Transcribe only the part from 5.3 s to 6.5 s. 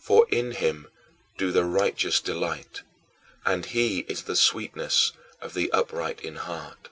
of the upright in